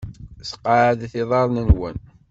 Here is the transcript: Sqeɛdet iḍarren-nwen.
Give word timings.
Sqeɛdet 0.51 1.13
iḍarren-nwen. 1.21 1.97